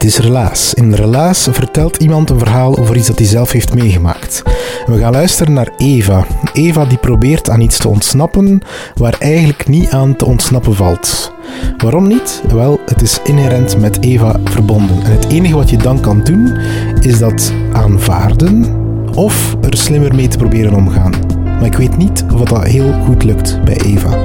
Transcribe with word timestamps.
Dit 0.00 0.08
is 0.08 0.18
Relaas. 0.18 0.74
In 0.74 0.94
Relaas 0.94 1.48
vertelt 1.50 1.96
iemand 1.96 2.30
een 2.30 2.38
verhaal 2.38 2.78
over 2.78 2.96
iets 2.96 3.06
dat 3.06 3.18
hij 3.18 3.26
zelf 3.26 3.52
heeft 3.52 3.74
meegemaakt. 3.74 4.42
We 4.86 4.98
gaan 4.98 5.12
luisteren 5.12 5.52
naar 5.52 5.68
Eva. 5.76 6.26
Eva 6.52 6.84
die 6.84 6.98
probeert 6.98 7.50
aan 7.50 7.60
iets 7.60 7.78
te 7.78 7.88
ontsnappen 7.88 8.60
waar 8.94 9.16
eigenlijk 9.18 9.68
niet 9.68 9.90
aan 9.90 10.16
te 10.16 10.24
ontsnappen 10.24 10.74
valt. 10.74 11.32
Waarom 11.76 12.06
niet? 12.06 12.42
Wel, 12.48 12.80
het 12.84 13.02
is 13.02 13.20
inherent 13.24 13.78
met 13.78 14.02
Eva 14.02 14.40
verbonden. 14.44 15.02
En 15.02 15.10
het 15.10 15.28
enige 15.28 15.54
wat 15.54 15.70
je 15.70 15.76
dan 15.76 16.00
kan 16.00 16.24
doen, 16.24 16.58
is 17.00 17.18
dat 17.18 17.52
aanvaarden 17.72 18.76
of 19.14 19.56
er 19.60 19.76
slimmer 19.76 20.14
mee 20.14 20.28
te 20.28 20.38
proberen 20.38 20.74
omgaan. 20.74 21.12
Maar 21.44 21.66
ik 21.66 21.76
weet 21.76 21.96
niet 21.96 22.24
of 22.34 22.40
dat 22.40 22.64
heel 22.64 22.92
goed 23.04 23.24
lukt 23.24 23.64
bij 23.64 23.80
Eva. 23.80 24.16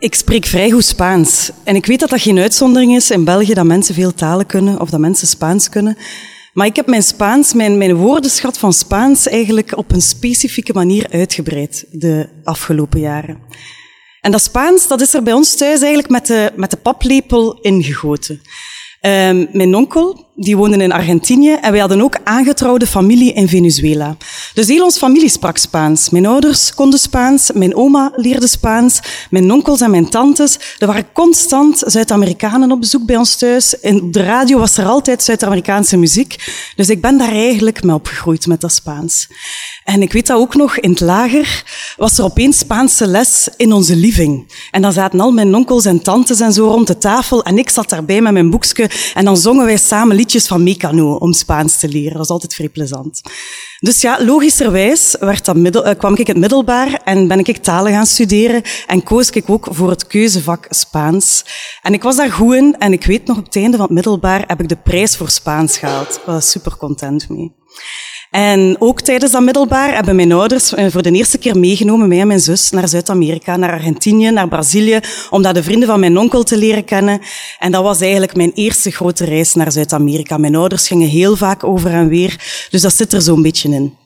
Ik 0.00 0.14
spreek 0.14 0.46
vrij 0.46 0.70
goed 0.70 0.84
Spaans. 0.84 1.50
En 1.64 1.76
ik 1.76 1.86
weet 1.86 2.00
dat 2.00 2.10
dat 2.10 2.20
geen 2.20 2.38
uitzondering 2.38 2.96
is 2.96 3.10
in 3.10 3.24
België, 3.24 3.54
dat 3.54 3.64
mensen 3.64 3.94
veel 3.94 4.14
talen 4.14 4.46
kunnen 4.46 4.80
of 4.80 4.90
dat 4.90 5.00
mensen 5.00 5.26
Spaans 5.28 5.68
kunnen. 5.68 5.96
Maar 6.52 6.66
ik 6.66 6.76
heb 6.76 6.86
mijn 6.86 7.02
Spaans, 7.02 7.52
mijn, 7.52 7.78
mijn 7.78 7.94
woordenschat 7.94 8.58
van 8.58 8.72
Spaans 8.72 9.28
eigenlijk 9.28 9.76
op 9.76 9.92
een 9.92 10.00
specifieke 10.02 10.72
manier 10.72 11.06
uitgebreid 11.10 11.86
de 11.90 12.28
afgelopen 12.44 13.00
jaren. 13.00 13.38
En 14.20 14.30
dat 14.30 14.42
Spaans, 14.42 14.88
dat 14.88 15.00
is 15.00 15.14
er 15.14 15.22
bij 15.22 15.32
ons 15.32 15.56
thuis 15.56 15.80
eigenlijk 15.80 16.10
met 16.10 16.26
de, 16.26 16.52
met 16.56 16.70
de 16.70 16.76
paplepel 16.76 17.60
ingegoten. 17.60 18.40
Um, 19.06 19.48
mijn 19.52 19.74
onkel, 19.74 20.29
die 20.42 20.56
woonde 20.56 20.76
in 20.76 20.92
Argentinië 20.92 21.52
en 21.52 21.70
wij 21.70 21.80
hadden 21.80 22.00
ook 22.02 22.18
aangetrouwde 22.24 22.86
familie 22.86 23.32
in 23.32 23.48
Venezuela. 23.48 24.16
Dus 24.54 24.66
heel 24.66 24.84
onze 24.84 24.98
familie 24.98 25.28
sprak 25.28 25.56
Spaans. 25.56 26.10
Mijn 26.10 26.26
ouders 26.26 26.74
konden 26.74 26.98
Spaans, 26.98 27.50
mijn 27.54 27.74
oma 27.74 28.12
leerde 28.16 28.48
Spaans, 28.48 29.00
mijn 29.30 29.52
onkels 29.52 29.80
en 29.80 29.90
mijn 29.90 30.08
tantes. 30.08 30.58
Er 30.78 30.86
waren 30.86 31.12
constant 31.12 31.82
Zuid-Amerikanen 31.86 32.72
op 32.72 32.80
bezoek 32.80 33.06
bij 33.06 33.16
ons 33.16 33.36
thuis. 33.36 33.74
In 33.74 34.10
de 34.10 34.22
radio 34.22 34.58
was 34.58 34.76
er 34.76 34.86
altijd 34.86 35.22
Zuid-Amerikaanse 35.22 35.96
muziek. 35.96 36.36
Dus 36.76 36.88
ik 36.88 37.00
ben 37.00 37.18
daar 37.18 37.32
eigenlijk 37.32 37.82
mee 37.82 37.94
opgegroeid 37.94 38.46
met 38.46 38.60
dat 38.60 38.72
Spaans. 38.72 39.28
En 39.84 40.02
ik 40.02 40.12
weet 40.12 40.26
dat 40.26 40.38
ook 40.38 40.54
nog, 40.54 40.78
in 40.78 40.90
het 40.90 41.00
lager 41.00 41.64
was 41.96 42.18
er 42.18 42.24
opeens 42.24 42.58
Spaanse 42.58 43.06
les 43.06 43.48
in 43.56 43.72
onze 43.72 43.96
living. 43.96 44.52
En 44.70 44.82
dan 44.82 44.92
zaten 44.92 45.20
al 45.20 45.32
mijn 45.32 45.54
onkels 45.54 45.84
en 45.84 46.02
tantes 46.02 46.40
en 46.40 46.52
zo 46.52 46.66
rond 46.66 46.86
de 46.86 46.98
tafel 46.98 47.44
en 47.44 47.58
ik 47.58 47.70
zat 47.70 47.88
daarbij 47.88 48.20
met 48.20 48.32
mijn 48.32 48.50
boekje 48.50 48.90
en 49.14 49.24
dan 49.24 49.36
zongen 49.36 49.64
wij 49.64 49.76
samen 49.76 50.16
liedjes 50.16 50.28
van 50.38 50.62
Mecano 50.62 51.14
om 51.14 51.32
Spaans 51.32 51.78
te 51.78 51.88
leren. 51.88 52.08
Dat 52.10 52.18
was 52.18 52.28
altijd 52.28 52.54
vrij 52.54 52.68
plezant. 52.68 53.20
Dus 53.78 54.00
ja, 54.00 54.24
logischerwijs 54.24 55.16
werd 55.20 55.44
dat 55.44 55.56
middel, 55.56 55.86
uh, 55.86 55.94
kwam 55.98 56.12
ik 56.12 56.18
in 56.18 56.26
het 56.26 56.36
middelbaar 56.36 57.00
en 57.04 57.28
ben 57.28 57.38
ik 57.38 57.56
talen 57.56 57.92
gaan 57.92 58.06
studeren 58.06 58.62
en 58.86 59.02
koos 59.02 59.30
ik 59.30 59.50
ook 59.50 59.68
voor 59.70 59.90
het 59.90 60.06
keuzevak 60.06 60.66
Spaans. 60.68 61.44
En 61.82 61.92
ik 61.92 62.02
was 62.02 62.16
daar 62.16 62.32
goed 62.32 62.54
in 62.54 62.76
en 62.78 62.92
ik 62.92 63.04
weet 63.04 63.26
nog 63.26 63.38
op 63.38 63.44
het 63.44 63.56
einde 63.56 63.76
van 63.76 63.86
het 63.86 63.94
middelbaar 63.94 64.44
heb 64.46 64.60
ik 64.60 64.68
de 64.68 64.76
prijs 64.76 65.16
voor 65.16 65.30
Spaans 65.30 65.78
gehaald. 65.78 66.16
Ik 66.16 66.22
was 66.26 66.50
super 66.50 66.76
content 66.76 67.28
mee. 67.28 67.59
En 68.30 68.76
ook 68.78 69.00
tijdens 69.00 69.32
dat 69.32 69.42
middelbaar 69.42 69.94
hebben 69.94 70.16
mijn 70.16 70.32
ouders 70.32 70.74
eh, 70.74 70.86
voor 70.90 71.02
de 71.02 71.10
eerste 71.10 71.38
keer 71.38 71.58
meegenomen, 71.58 72.08
mij 72.08 72.20
en 72.20 72.26
mijn 72.26 72.40
zus, 72.40 72.70
naar 72.70 72.88
Zuid-Amerika, 72.88 73.56
naar 73.56 73.72
Argentinië, 73.72 74.30
naar 74.30 74.48
Brazilië, 74.48 75.00
om 75.30 75.42
daar 75.42 75.54
de 75.54 75.62
vrienden 75.62 75.88
van 75.88 76.00
mijn 76.00 76.18
onkel 76.18 76.42
te 76.42 76.56
leren 76.56 76.84
kennen. 76.84 77.20
En 77.58 77.72
dat 77.72 77.82
was 77.82 78.00
eigenlijk 78.00 78.36
mijn 78.36 78.52
eerste 78.54 78.90
grote 78.90 79.24
reis 79.24 79.54
naar 79.54 79.72
Zuid-Amerika. 79.72 80.38
Mijn 80.38 80.56
ouders 80.56 80.86
gingen 80.86 81.08
heel 81.08 81.36
vaak 81.36 81.64
over 81.64 81.90
en 81.90 82.08
weer, 82.08 82.66
dus 82.70 82.80
dat 82.80 82.96
zit 82.96 83.12
er 83.12 83.22
zo'n 83.22 83.42
beetje 83.42 83.68
in. 83.68 83.99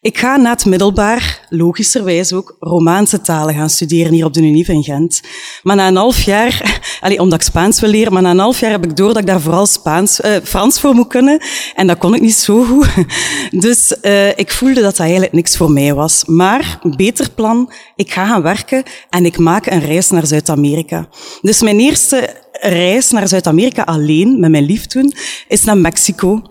Ik 0.00 0.18
ga 0.18 0.36
na 0.36 0.50
het 0.50 0.64
middelbaar, 0.64 1.46
logischerwijs 1.48 2.32
ook, 2.32 2.56
Romaanse 2.60 3.20
talen 3.20 3.54
gaan 3.54 3.70
studeren 3.70 4.12
hier 4.12 4.24
op 4.24 4.32
de 4.32 4.40
Unie 4.40 4.66
in 4.66 4.82
Gent. 4.82 5.20
Maar 5.62 5.76
na 5.76 5.88
een 5.88 5.96
half 5.96 6.22
jaar, 6.22 6.80
allee, 7.00 7.20
omdat 7.20 7.40
ik 7.40 7.46
Spaans 7.46 7.80
wil 7.80 7.90
leren, 7.90 8.12
maar 8.12 8.22
na 8.22 8.30
een 8.30 8.38
half 8.38 8.60
jaar 8.60 8.70
heb 8.70 8.84
ik 8.84 8.96
door 8.96 9.08
dat 9.08 9.18
ik 9.18 9.26
daar 9.26 9.40
vooral 9.40 9.66
Spaans, 9.66 10.20
uh, 10.20 10.36
Frans 10.42 10.80
voor 10.80 10.94
moet 10.94 11.08
kunnen. 11.08 11.40
En 11.74 11.86
dat 11.86 11.98
kon 11.98 12.14
ik 12.14 12.20
niet 12.20 12.34
zo 12.34 12.64
goed. 12.64 12.88
Dus 13.50 13.96
uh, 14.02 14.38
ik 14.38 14.50
voelde 14.50 14.74
dat 14.74 14.84
dat 14.84 14.98
eigenlijk 14.98 15.32
niks 15.32 15.56
voor 15.56 15.70
mij 15.70 15.94
was. 15.94 16.24
Maar, 16.24 16.78
beter 16.96 17.30
plan, 17.30 17.72
ik 17.96 18.12
ga 18.12 18.26
gaan 18.26 18.42
werken 18.42 18.82
en 19.10 19.24
ik 19.24 19.38
maak 19.38 19.66
een 19.66 19.80
reis 19.80 20.10
naar 20.10 20.26
Zuid-Amerika. 20.26 21.08
Dus 21.40 21.62
mijn 21.62 21.80
eerste 21.80 22.36
reis 22.60 23.10
naar 23.10 23.28
Zuid-Amerika 23.28 23.82
alleen, 23.82 24.40
met 24.40 24.50
mijn 24.50 24.64
lief 24.64 24.86
toen, 24.86 25.12
is 25.48 25.64
naar 25.64 25.78
Mexico. 25.78 26.42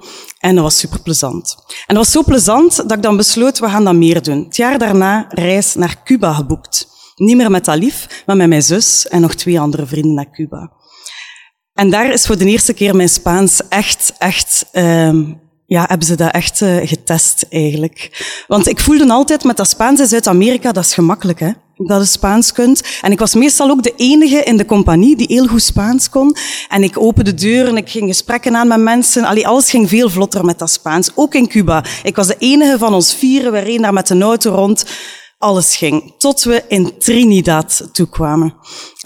En 0.47 0.56
dat 0.56 0.63
was 0.63 0.80
super 0.80 1.00
plezant. 1.00 1.56
En 1.88 1.96
dat 1.96 2.03
was 2.03 2.12
zo 2.12 2.24
plezant 2.24 2.75
dat 2.75 2.91
ik 2.91 3.02
dan 3.02 3.18
besloot, 3.18 3.59
we 3.59 3.69
gaan 3.69 3.84
dat 3.84 3.96
meer 3.96 4.22
doen. 4.22 4.44
Het 4.44 4.56
jaar 4.56 4.78
daarna 4.78 5.25
reis 5.30 5.75
naar 5.75 6.03
Cuba 6.03 6.34
geboekt. 6.34 6.88
Niet 7.16 7.38
meer 7.38 7.52
met 7.52 7.68
Alif, 7.68 8.24
maar 8.25 8.35
met 8.35 8.47
mijn 8.47 8.63
zus 8.63 9.07
en 9.07 9.22
nog 9.22 9.36
twee 9.36 9.59
andere 9.59 9.86
vrienden 9.86 10.13
naar 10.13 10.31
Cuba. 10.31 10.72
En 11.74 11.90
daar 11.90 12.13
is 12.13 12.25
voor 12.25 12.38
de 12.38 12.46
eerste 12.46 12.74
keer 12.74 12.96
mijn 12.96 13.09
Spaans 13.09 13.68
echt, 13.69 14.13
echt, 14.18 14.66
um, 14.74 15.41
ja, 15.66 15.86
hebben 15.88 16.07
ze 16.07 16.16
dat 16.16 16.31
echt 16.31 16.62
uh, 16.62 16.88
getest 16.88 17.46
eigenlijk. 17.50 18.25
Want 18.47 18.68
ik 18.68 18.80
voelde 18.80 19.09
altijd 19.09 19.44
met 19.44 19.57
dat 19.57 19.69
Spaans 19.69 20.00
in 20.00 20.07
Zuid-Amerika, 20.07 20.72
dat 20.72 20.86
is 20.86 20.94
gemakkelijk, 20.94 21.40
hè 21.40 21.52
dat 21.77 22.01
je 22.01 22.07
Spaans 22.07 22.51
kunt. 22.51 22.81
En 23.01 23.11
ik 23.11 23.19
was 23.19 23.33
meestal 23.33 23.69
ook 23.69 23.83
de 23.83 23.93
enige 23.95 24.43
in 24.43 24.57
de 24.57 24.65
compagnie 24.65 25.15
die 25.15 25.27
heel 25.29 25.47
goed 25.47 25.63
Spaans 25.63 26.09
kon. 26.09 26.35
En 26.67 26.83
ik 26.83 26.99
opende 26.99 27.33
de 27.33 27.41
deur 27.41 27.67
en 27.67 27.77
ik 27.77 27.89
ging 27.89 28.07
gesprekken 28.07 28.55
aan 28.55 28.67
met 28.67 28.79
mensen. 28.79 29.23
Allee, 29.23 29.47
alles 29.47 29.69
ging 29.69 29.89
veel 29.89 30.09
vlotter 30.09 30.45
met 30.45 30.59
dat 30.59 30.71
Spaans. 30.71 31.11
Ook 31.15 31.33
in 31.33 31.47
Cuba. 31.47 31.83
Ik 32.03 32.15
was 32.15 32.27
de 32.27 32.35
enige 32.39 32.77
van 32.77 32.93
ons 32.93 33.15
vieren. 33.15 33.51
We 33.51 33.59
reden 33.59 33.81
daar 33.81 33.93
met 33.93 34.09
een 34.09 34.21
auto 34.21 34.51
rond. 34.51 34.85
Alles 35.38 35.75
ging. 35.75 36.13
Tot 36.17 36.43
we 36.43 36.63
in 36.67 36.97
Trinidad 36.97 37.89
toekwamen. 37.91 38.55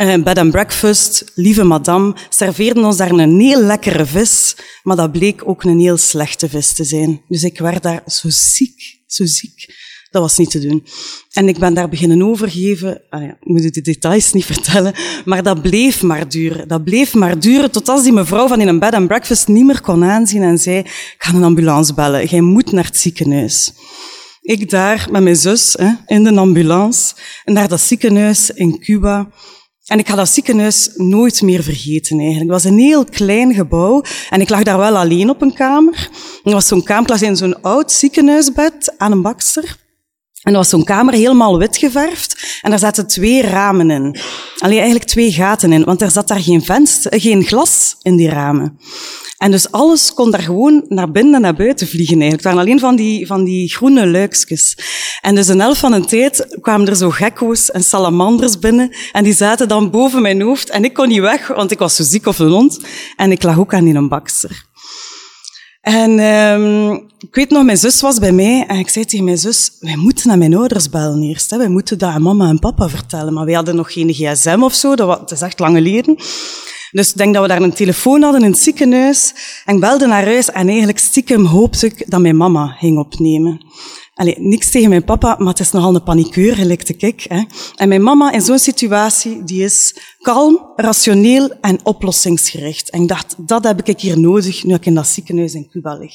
Uh, 0.01 0.23
bed 0.23 0.37
and 0.37 0.51
breakfast, 0.51 1.31
lieve 1.35 1.63
madame, 1.63 2.15
serveerden 2.29 2.83
ons 2.83 2.97
daar 2.97 3.11
een 3.11 3.39
heel 3.39 3.61
lekkere 3.61 4.05
vis. 4.05 4.55
Maar 4.83 4.95
dat 4.95 5.11
bleek 5.11 5.47
ook 5.47 5.63
een 5.63 5.79
heel 5.79 5.97
slechte 5.97 6.49
vis 6.49 6.73
te 6.73 6.83
zijn. 6.83 7.21
Dus 7.27 7.43
ik 7.43 7.59
werd 7.59 7.83
daar 7.83 8.03
zo 8.05 8.27
ziek, 8.29 9.01
zo 9.07 9.25
ziek. 9.25 9.89
Dat 10.11 10.21
was 10.21 10.37
niet 10.37 10.51
te 10.51 10.59
doen. 10.59 10.85
En 11.31 11.47
ik 11.47 11.59
ben 11.59 11.73
daar 11.73 11.89
beginnen 11.89 12.21
overgeven. 12.21 13.01
Ah 13.09 13.21
ja, 13.21 13.29
ik 13.29 13.47
moet 13.47 13.73
de 13.73 13.81
details 13.81 14.33
niet 14.33 14.45
vertellen. 14.45 14.93
Maar 15.25 15.43
dat 15.43 15.61
bleef 15.61 16.03
maar 16.03 16.29
duren. 16.29 16.67
Dat 16.67 16.83
bleef 16.83 17.13
maar 17.13 17.39
duren 17.39 17.71
tot 17.71 17.89
als 17.89 18.03
die 18.03 18.13
mevrouw 18.13 18.47
van 18.47 18.61
in 18.61 18.67
een 18.67 18.79
bed 18.79 18.93
and 18.93 19.07
breakfast 19.07 19.47
niet 19.47 19.65
meer 19.65 19.81
kon 19.81 20.03
aanzien 20.03 20.43
en 20.43 20.57
zei, 20.57 20.77
ik 20.77 21.15
ga 21.17 21.33
een 21.33 21.43
ambulance 21.43 21.93
bellen. 21.93 22.25
Jij 22.25 22.41
moet 22.41 22.71
naar 22.71 22.85
het 22.85 22.97
ziekenhuis. 22.97 23.73
Ik 24.41 24.69
daar 24.69 25.07
met 25.11 25.23
mijn 25.23 25.35
zus 25.35 25.75
hè, 25.79 25.91
in 26.05 26.23
de 26.23 26.35
ambulance 26.35 27.13
naar 27.45 27.67
dat 27.67 27.81
ziekenhuis 27.81 28.49
in 28.49 28.79
Cuba. 28.79 29.29
En 29.85 29.99
ik 29.99 30.07
ga 30.07 30.15
dat 30.15 30.29
ziekenhuis 30.29 30.89
nooit 30.95 31.41
meer 31.41 31.63
vergeten 31.63 32.19
eigenlijk. 32.19 32.51
Het 32.51 32.63
was 32.63 32.71
een 32.71 32.79
heel 32.79 33.05
klein 33.05 33.53
gebouw 33.53 34.03
en 34.29 34.41
ik 34.41 34.49
lag 34.49 34.63
daar 34.63 34.77
wel 34.77 34.97
alleen 34.97 35.29
op 35.29 35.41
een 35.41 35.53
kamer. 35.53 36.09
Er 36.43 36.51
was 36.51 36.67
zo'n 36.67 36.83
kamer, 36.83 37.23
in 37.23 37.35
zo'n 37.37 37.61
oud 37.61 37.91
ziekenhuisbed 37.91 38.93
aan 38.97 39.11
een 39.11 39.21
bakster. 39.21 39.79
En 40.41 40.53
dat 40.53 40.61
was 40.61 40.69
zo'n 40.69 40.83
kamer 40.83 41.13
helemaal 41.13 41.57
wit 41.57 41.77
geverfd. 41.77 42.59
En 42.61 42.69
daar 42.69 42.79
zaten 42.79 43.07
twee 43.07 43.41
ramen 43.41 43.91
in. 43.91 44.17
Alleen 44.57 44.77
eigenlijk 44.77 45.09
twee 45.09 45.31
gaten 45.31 45.71
in, 45.71 45.83
want 45.83 46.01
er 46.01 46.11
zat 46.11 46.27
daar 46.27 46.41
geen, 46.41 46.63
venster, 46.63 47.19
geen 47.19 47.43
glas 47.43 47.95
in 48.01 48.15
die 48.15 48.29
ramen. 48.29 48.79
En 49.37 49.51
dus 49.51 49.71
alles 49.71 50.13
kon 50.13 50.31
daar 50.31 50.41
gewoon 50.41 50.85
naar 50.87 51.11
binnen 51.11 51.33
en 51.33 51.41
naar 51.41 51.55
buiten 51.55 51.87
vliegen 51.87 52.21
eigenlijk. 52.21 52.43
Het 52.43 52.53
waren 52.53 52.67
alleen 52.67 52.79
van 52.79 52.95
die, 52.95 53.27
van 53.27 53.43
die 53.43 53.69
groene 53.69 54.07
luikjes. 54.07 54.77
En 55.21 55.35
dus 55.35 55.47
een 55.47 55.59
helft 55.59 55.79
van 55.79 55.91
de 55.91 56.05
tijd 56.05 56.57
kwamen 56.61 56.87
er 56.87 56.95
zo 56.95 57.09
gekko's 57.09 57.71
en 57.71 57.83
salamanders 57.83 58.59
binnen. 58.59 58.95
En 59.11 59.23
die 59.23 59.33
zaten 59.33 59.67
dan 59.67 59.89
boven 59.89 60.21
mijn 60.21 60.41
hoofd. 60.41 60.69
En 60.69 60.83
ik 60.83 60.93
kon 60.93 61.07
niet 61.07 61.19
weg, 61.19 61.47
want 61.47 61.71
ik 61.71 61.79
was 61.79 61.95
zo 61.95 62.03
ziek 62.03 62.25
of 62.25 62.39
een 62.39 62.49
hond. 62.49 62.79
En 63.15 63.31
ik 63.31 63.43
lag 63.43 63.59
ook 63.59 63.73
aan 63.73 63.83
die 63.83 63.93
een 63.93 64.07
bakster. 64.07 64.69
En 65.81 66.19
um, 66.19 66.93
ik 67.19 67.35
weet 67.35 67.49
nog, 67.49 67.63
mijn 67.63 67.77
zus 67.77 68.01
was 68.01 68.19
bij 68.19 68.31
mij 68.31 68.65
en 68.67 68.79
ik 68.79 68.89
zei 68.89 69.05
tegen 69.05 69.25
mijn 69.25 69.37
zus, 69.37 69.71
wij 69.79 69.95
moeten 69.95 70.27
naar 70.27 70.37
mijn 70.37 70.55
ouders 70.55 70.89
bellen 70.89 71.21
eerst. 71.23 71.49
Hè. 71.49 71.57
Wij 71.57 71.67
moeten 71.67 71.97
dat 71.97 72.09
aan 72.09 72.21
mama 72.21 72.49
en 72.49 72.59
papa 72.59 72.89
vertellen. 72.89 73.33
Maar 73.33 73.45
wij 73.45 73.53
hadden 73.53 73.75
nog 73.75 73.93
geen 73.93 74.13
gsm 74.13 74.59
of 74.61 74.73
zo, 74.73 74.95
dat, 74.95 75.31
is 75.31 75.41
echt 75.41 75.59
lang 75.59 75.75
geleden. 75.75 76.15
Dus 76.91 77.09
ik 77.09 77.17
denk 77.17 77.33
dat 77.33 77.41
we 77.41 77.47
daar 77.47 77.61
een 77.61 77.73
telefoon 77.73 78.21
hadden 78.21 78.43
in 78.43 78.51
het 78.51 78.59
ziekenhuis. 78.59 79.33
En 79.65 79.75
ik 79.75 79.81
belde 79.81 80.07
naar 80.07 80.25
huis 80.25 80.51
en 80.51 80.67
eigenlijk 80.67 80.99
stiekem 80.99 81.45
hoopte 81.45 81.85
ik 81.85 82.09
dat 82.11 82.21
mijn 82.21 82.37
mama 82.37 82.67
ging 82.67 82.97
opnemen. 82.97 83.65
Allee, 84.13 84.35
niks 84.39 84.71
tegen 84.71 84.89
mijn 84.89 85.03
papa, 85.03 85.35
maar 85.37 85.47
het 85.47 85.59
is 85.59 85.71
nogal 85.71 85.95
een 85.95 86.03
paniekeur, 86.03 86.55
gelijk 86.55 86.89
ik. 86.89 87.25
Hè. 87.29 87.43
En 87.75 87.87
mijn 87.87 88.03
mama 88.03 88.31
in 88.31 88.41
zo'n 88.41 88.59
situatie, 88.59 89.43
die 89.43 89.63
is 89.63 89.95
kalm, 90.21 90.71
rationeel 90.75 91.51
en 91.61 91.79
oplossingsgericht. 91.83 92.89
En 92.89 93.01
ik 93.01 93.07
dacht, 93.07 93.35
dat 93.37 93.63
heb 93.63 93.81
ik 93.87 93.99
hier 93.99 94.19
nodig, 94.19 94.63
nu 94.63 94.73
ik 94.73 94.85
in 94.85 94.93
dat 94.93 95.07
ziekenhuis 95.07 95.53
in 95.53 95.69
Cuba 95.69 95.93
lig. 95.93 96.11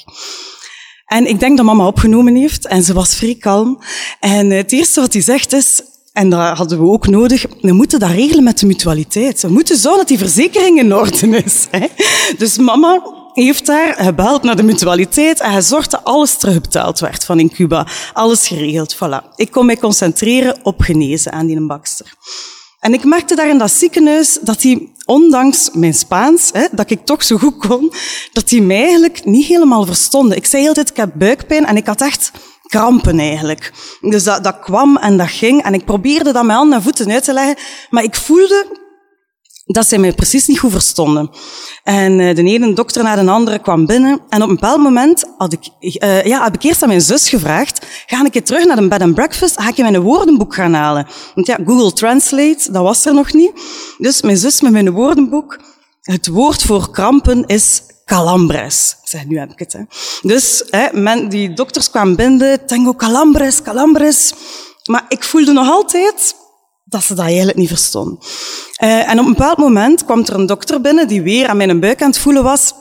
En 1.07 1.27
ik 1.27 1.41
denk 1.41 1.57
dat 1.57 1.67
mama 1.67 1.87
opgenomen 1.87 2.35
heeft, 2.35 2.67
en 2.67 2.83
ze 2.83 2.93
was 2.93 3.15
vrij 3.15 3.35
kalm. 3.35 3.79
En 4.21 4.51
het 4.51 4.73
eerste 4.73 5.01
wat 5.01 5.13
hij 5.13 5.23
zegt 5.23 5.53
is, 5.53 5.83
en 6.17 6.31
dat 6.31 6.57
hadden 6.57 6.79
we 6.79 6.91
ook 6.91 7.07
nodig. 7.07 7.47
We 7.61 7.73
moeten 7.73 7.99
dat 7.99 8.11
regelen 8.11 8.45
met 8.45 8.59
de 8.59 8.67
mutualiteit. 8.67 9.43
We 9.43 9.49
moeten 9.49 9.77
zorgen 9.77 9.99
dat 9.99 10.09
die 10.09 10.19
verzekering 10.19 10.79
in 10.79 10.95
orde 10.95 11.43
is. 11.45 11.67
Hè. 11.71 11.87
Dus 12.39 12.59
mama 12.59 13.03
heeft 13.33 13.67
daar 13.67 13.95
gebeld 13.99 14.43
naar 14.43 14.57
de 14.57 14.63
mutualiteit 14.63 15.41
en 15.41 15.51
hij 15.51 15.63
zorgde 15.63 15.91
dat 15.91 16.05
alles 16.05 16.37
terugbetaald 16.37 16.99
werd 16.99 17.25
van 17.25 17.41
in 17.41 17.51
Cuba. 17.51 17.87
Alles 18.13 18.47
geregeld, 18.47 18.97
voilà. 18.97 19.35
Ik 19.35 19.51
kon 19.51 19.67
mij 19.67 19.77
concentreren 19.77 20.57
op 20.63 20.81
genezen 20.81 21.33
aan 21.33 21.47
die 21.47 21.67
bakster. 21.67 22.15
En 22.81 22.95
ik 22.95 23.05
merkte 23.05 23.35
daar 23.35 23.49
in 23.49 23.59
dat 23.59 23.71
ziekenhuis 23.71 24.39
dat 24.41 24.63
hij, 24.63 24.89
ondanks 25.05 25.71
mijn 25.73 25.95
Spaans, 25.95 26.51
hè, 26.53 26.67
dat 26.73 26.91
ik 26.91 27.05
toch 27.05 27.25
zo 27.25 27.37
goed 27.37 27.57
kon, 27.59 27.93
dat 28.33 28.51
hij 28.51 28.61
mij 28.61 28.83
eigenlijk 28.83 29.25
niet 29.25 29.47
helemaal 29.47 29.85
verstonden. 29.85 30.37
Ik 30.37 30.47
zei 30.47 30.69
altijd, 30.69 30.91
ik 30.91 30.97
heb 30.97 31.11
buikpijn 31.15 31.67
en 31.67 31.77
ik 31.77 31.87
had 31.87 32.01
echt 32.01 32.31
krampen 32.67 33.19
eigenlijk. 33.19 33.73
Dus 34.01 34.25
dat, 34.25 34.45
dat 34.45 34.59
kwam 34.59 34.97
en 34.97 35.17
dat 35.17 35.31
ging. 35.31 35.63
En 35.63 35.75
ik 35.75 35.85
probeerde 35.85 36.33
dat 36.33 36.45
met 36.45 36.57
handen 36.57 36.77
en 36.77 36.83
voeten 36.83 37.11
uit 37.11 37.25
te 37.25 37.33
leggen. 37.33 37.57
Maar 37.91 38.03
ik 38.03 38.15
voelde 38.15 38.85
dat 39.67 39.89
zij 39.89 39.99
mij 39.99 40.13
precies 40.13 40.47
niet 40.47 40.59
goed 40.59 40.71
verstonden. 40.71 41.31
En 41.83 42.19
uh, 42.19 42.35
de 42.35 42.43
ene 42.43 42.73
dokter 42.73 43.03
na 43.03 43.17
de 43.17 43.31
andere 43.31 43.59
kwam 43.59 43.87
binnen. 43.87 44.21
En 44.29 44.43
op 44.43 44.49
een 44.49 44.55
bepaald 44.55 44.83
moment 44.83 45.25
had 45.37 45.53
ik, 45.53 45.69
uh, 45.81 46.25
ja, 46.25 46.45
heb 46.45 46.55
ik 46.55 46.63
eerst 46.63 46.83
aan 46.83 46.89
mijn 46.89 47.01
zus 47.01 47.29
gevraagd, 47.29 47.87
ga 48.07 48.25
ik 48.31 48.45
trug 48.45 48.65
naar 48.65 48.79
een 48.79 48.89
bed 48.89 49.03
and 49.03 49.15
breakfast, 49.15 49.61
ga 49.61 49.69
ik 49.69 49.77
mijn 49.77 50.01
woordenboek 50.01 50.55
gaan 50.55 50.75
halen. 50.75 51.07
Want 51.35 51.47
ja, 51.47 51.59
Google 51.65 51.93
Translate, 51.93 52.73
dat 52.73 52.83
was 52.83 53.05
er 53.05 53.15
nog 53.15 53.33
niet. 53.33 53.53
Dus 53.99 54.23
mijn 54.23 54.37
zus 54.37 54.61
met 54.61 54.73
mijn 54.73 54.91
woordenboek, 54.91 55.61
het 56.01 56.27
woord 56.27 56.63
voor 56.63 56.91
krampen 56.91 57.47
is 57.47 57.83
calambres. 58.07 58.97
Zeg, 59.05 59.27
nu 59.27 59.39
heb 59.39 59.51
ik 59.51 59.59
het. 59.59 59.73
Hè. 59.73 59.81
Dus 60.23 60.65
hè, 60.71 60.87
men, 60.93 61.29
die 61.29 61.53
dokters 61.53 61.91
kwamen 61.91 62.17
binnen, 62.17 62.67
tango 62.67 62.95
calambres, 62.95 63.63
calambres. 63.63 64.33
Maar 64.85 65.05
ik 65.09 65.25
voelde 65.25 65.53
nog 65.53 65.69
altijd 65.69 66.37
dat 66.85 67.03
ze 67.03 67.15
dat 67.15 67.25
eigenlijk 67.25 67.59
niet 67.59 67.69
verstonden. 67.69 68.19
Uh, 68.83 69.11
en 69.11 69.19
op 69.19 69.27
een 69.27 69.33
bepaald 69.33 69.59
moment 69.59 70.05
kwam 70.05 70.21
er 70.21 70.35
een 70.35 70.47
dokter 70.47 70.81
binnen 70.81 71.09
die 71.09 71.23
weer 71.23 71.49
aan 71.49 71.57
mijn 71.57 71.81
buik 71.81 72.03
aan 72.03 72.09
het 72.09 72.19
voelen 72.19 72.43
was. 72.43 72.73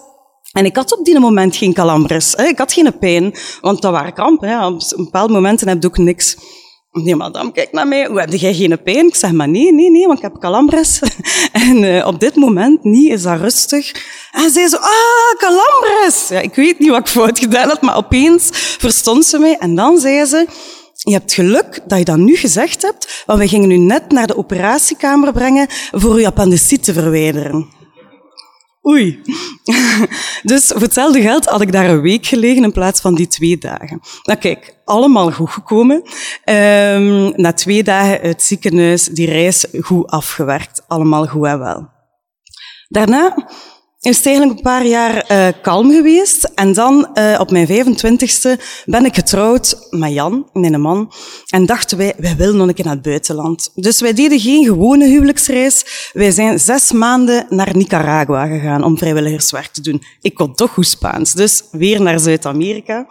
En 0.51 0.66
ik 0.66 0.75
had 0.75 0.98
op 0.98 1.06
die 1.06 1.19
moment 1.19 1.56
geen 1.56 1.74
calambres. 1.74 2.33
Hè. 2.36 2.44
Ik 2.44 2.57
had 2.57 2.74
geen 2.74 2.98
pijn, 2.98 3.36
want 3.62 3.81
dat 3.81 3.92
waren 3.92 4.13
krampen. 4.13 4.50
Hè. 4.50 4.66
Op 4.66 4.81
een 4.89 5.04
bepaald 5.04 5.30
moment 5.30 5.62
heb 5.62 5.78
ik 5.78 5.86
ook 5.86 5.98
niks. 5.98 6.38
Nee, 7.03 7.15
madame, 7.15 7.51
kijk 7.51 7.71
naar 7.71 7.88
mij. 7.88 8.07
Hoe 8.07 8.19
heb 8.19 8.33
jij 8.33 8.53
geen 8.53 8.81
pijn? 8.83 9.07
Ik 9.07 9.15
zeg, 9.15 9.31
maar 9.31 9.50
nee, 9.50 9.74
nee, 9.74 9.92
nee, 9.92 10.06
want 10.06 10.18
ik 10.18 10.24
heb 10.24 10.39
calambres. 10.39 11.00
en 11.68 11.83
uh, 11.83 12.07
op 12.07 12.19
dit 12.19 12.36
moment 12.36 12.83
niet, 12.83 13.12
is 13.12 13.21
dat 13.21 13.39
rustig. 13.39 13.92
En 14.31 14.50
zei 14.50 14.68
zo, 14.68 14.77
ah, 14.77 15.38
calambres. 15.38 16.27
Ja, 16.30 16.39
ik 16.39 16.56
weet 16.56 16.80
niet 16.80 16.89
wat 16.89 17.00
ik 17.00 17.07
fout 17.07 17.39
gedaan 17.39 17.68
had, 17.68 17.81
maar 17.81 17.95
opeens 17.95 18.50
verstond 18.77 19.25
ze 19.25 19.39
mij. 19.39 19.57
En 19.57 19.75
dan 19.75 20.00
zei 20.00 20.25
ze, 20.25 20.47
je 20.94 21.12
hebt 21.12 21.33
geluk 21.33 21.80
dat 21.88 22.00
je 22.00 22.06
dat 22.06 22.18
nu 22.18 22.36
gezegd 22.36 22.81
hebt, 22.81 23.24
want 23.25 23.39
we 23.39 23.47
gingen 23.47 23.71
u 23.71 23.77
net 23.77 24.12
naar 24.12 24.27
de 24.27 24.38
operatiekamer 24.38 25.33
brengen 25.33 25.68
voor 25.92 26.13
uw 26.13 26.25
appendiciet 26.25 26.83
te 26.83 26.94
verwijderen. 26.94 27.75
Oei. 28.88 29.22
Dus 30.44 30.68
voor 30.68 30.82
hetzelfde 30.82 31.22
geld 31.22 31.46
had 31.46 31.62
ik 31.62 31.72
daar 31.72 31.90
een 31.90 32.02
week 32.02 32.26
gelegen 32.26 32.64
in 32.64 32.72
plaats 32.72 33.02
van 33.02 33.16
die 33.16 33.28
twee 33.28 33.58
dagen. 33.58 34.00
Nou 34.24 34.40
kijk, 34.40 34.78
allemaal 34.86 35.32
goed 35.32 35.50
gekomen. 35.50 35.96
Um, 36.46 37.34
na 37.36 37.54
twee 37.54 37.84
dagen 37.84 38.20
het 38.22 38.44
ziekenhuis, 38.44 39.04
die 39.04 39.30
reis 39.30 39.66
goed 39.82 40.08
afgewerkt. 40.08 40.84
Allemaal 40.88 41.28
goed 41.28 41.46
en 41.46 41.60
wel. 41.60 41.90
Daarna 42.88 43.50
is 44.06 44.25
eigenlijk 44.25 44.57
een 44.57 44.63
paar 44.63 44.86
jaar 44.86 45.31
uh, 45.31 45.48
kalm 45.62 45.92
geweest. 45.92 46.52
En 46.56 46.74
dan, 46.74 47.10
uh, 47.13 47.38
op 47.40 47.52
mijn 47.52 47.68
25ste, 47.68 48.62
ben 48.86 49.06
ik 49.06 49.16
getrouwd 49.16 49.88
met 49.90 50.13
Jan, 50.13 50.50
mijn 50.54 50.81
man. 50.81 51.12
En 51.50 51.66
dachten 51.66 51.98
wij, 51.98 52.13
wij 52.18 52.36
willen 52.36 52.57
nog 52.57 52.68
een 52.68 52.74
keer 52.74 52.86
naar 52.86 52.94
het 52.94 53.04
buitenland. 53.04 53.72
Dus 53.75 54.02
wij 54.02 54.13
deden 54.13 54.40
geen 54.40 54.66
gewone 54.66 55.06
huwelijksreis. 55.06 56.10
Wij 56.13 56.31
zijn 56.31 56.60
zes 56.60 56.92
maanden 56.92 57.46
naar 57.50 57.75
Nicaragua 57.75 58.48
gegaan 58.48 58.84
om 58.84 58.98
vrijwilligerswerk 58.98 59.72
te 59.72 59.81
doen. 59.81 60.04
Ik 60.22 60.34
kon 60.34 60.56
toch 60.56 60.72
goed 60.72 60.88
Spaans, 60.88 61.34
dus 61.34 61.63
weer 61.72 62.02
naar 62.02 62.19
Zuid-Amerika. 62.19 63.07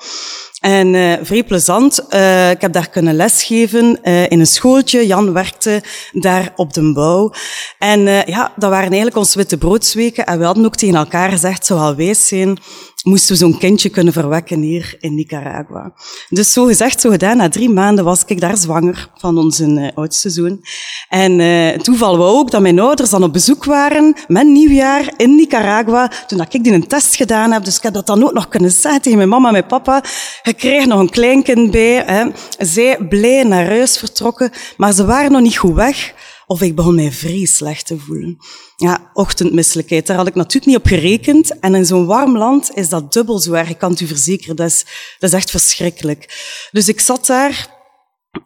En 0.64 0.94
uh, 0.94 1.12
vrij 1.22 1.44
plezant. 1.44 2.06
Uh, 2.10 2.50
ik 2.50 2.60
heb 2.60 2.72
daar 2.72 2.88
kunnen 2.88 3.14
lesgeven 3.14 3.98
uh, 4.02 4.30
in 4.30 4.40
een 4.40 4.46
schooltje. 4.46 5.06
Jan 5.06 5.32
werkte 5.32 5.82
daar 6.12 6.52
op 6.56 6.72
de 6.72 6.92
bouw. 6.92 7.32
En 7.78 8.00
ja, 8.06 8.52
dat 8.56 8.70
waren 8.70 8.86
eigenlijk 8.86 9.16
onze 9.16 9.38
witte 9.38 9.56
broodsweken. 9.56 10.26
En 10.26 10.38
we 10.38 10.44
hadden 10.44 10.64
ook 10.64 10.76
tegen 10.76 10.94
elkaar 10.94 11.30
gezegd, 11.30 11.66
zou 11.66 11.80
wel 11.80 11.94
wijs 11.94 12.28
zijn 12.28 12.58
moesten 13.04 13.32
we 13.32 13.38
zo'n 13.38 13.58
kindje 13.58 13.88
kunnen 13.88 14.12
verwekken 14.12 14.60
hier 14.60 14.96
in 15.00 15.14
Nicaragua. 15.14 15.92
Dus 16.28 16.52
zo 16.52 16.64
gezegd, 16.64 17.00
zo 17.00 17.10
gedaan. 17.10 17.36
Na 17.36 17.48
drie 17.48 17.70
maanden 17.70 18.04
was 18.04 18.22
ik 18.26 18.40
daar 18.40 18.56
zwanger 18.56 19.08
van 19.16 19.38
onze 19.38 19.66
uh, 19.66 19.88
oudste 19.94 20.30
zoon. 20.30 20.64
En 21.08 21.38
uh, 21.38 21.70
toeval 21.70 22.26
ook 22.26 22.50
dat 22.50 22.60
mijn 22.60 22.78
ouders 22.78 23.10
dan 23.10 23.22
op 23.22 23.32
bezoek 23.32 23.64
waren 23.64 24.14
met 24.26 24.46
nieuwjaar 24.46 25.12
in 25.16 25.34
Nicaragua, 25.34 26.10
toen 26.26 26.38
dat 26.38 26.54
ik 26.54 26.64
die 26.64 26.72
een 26.72 26.86
test 26.86 27.14
gedaan 27.16 27.52
heb. 27.52 27.64
Dus 27.64 27.76
ik 27.76 27.82
heb 27.82 27.94
dat 27.94 28.06
dan 28.06 28.24
ook 28.24 28.32
nog 28.32 28.48
kunnen 28.48 28.70
zeggen 28.70 29.02
tegen 29.02 29.18
mijn 29.18 29.28
mama 29.28 29.46
en 29.46 29.52
mijn 29.52 29.66
papa. 29.66 30.02
Je 30.42 30.54
kreeg 30.54 30.86
nog 30.86 31.00
een 31.00 31.10
kleinkind 31.10 31.70
bij. 31.70 32.02
Hè. 32.06 32.26
Zij 32.58 32.98
blij 33.08 33.42
naar 33.42 33.66
huis 33.66 33.98
vertrokken, 33.98 34.50
maar 34.76 34.92
ze 34.92 35.04
waren 35.04 35.32
nog 35.32 35.40
niet 35.40 35.56
goed 35.56 35.74
weg 35.74 36.14
of 36.46 36.62
ik 36.62 36.74
begon 36.74 36.94
mij 36.94 37.12
vrij 37.12 37.44
slecht 37.44 37.86
te 37.86 37.98
voelen. 37.98 38.36
Ja, 38.76 39.10
ochtendmisselijkheid, 39.12 40.06
daar 40.06 40.16
had 40.16 40.26
ik 40.26 40.34
natuurlijk 40.34 40.66
niet 40.66 40.76
op 40.76 40.86
gerekend. 40.86 41.58
En 41.58 41.74
in 41.74 41.86
zo'n 41.86 42.06
warm 42.06 42.36
land 42.36 42.70
is 42.74 42.88
dat 42.88 43.12
dubbel 43.12 43.38
zo 43.38 43.52
erg, 43.52 43.68
ik 43.68 43.78
kan 43.78 43.90
het 43.90 44.00
u 44.00 44.06
verzekeren. 44.06 44.56
Dat 44.56 44.66
is, 44.66 44.84
dat 45.18 45.30
is 45.30 45.36
echt 45.36 45.50
verschrikkelijk. 45.50 46.42
Dus 46.70 46.88
ik 46.88 47.00
zat 47.00 47.26
daar 47.26 47.72